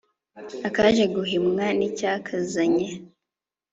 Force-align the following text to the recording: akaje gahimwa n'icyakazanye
akaje 0.67 1.03
gahimwa 1.13 1.65
n'icyakazanye 1.77 2.87